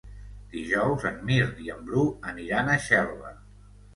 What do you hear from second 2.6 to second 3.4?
a Xelva.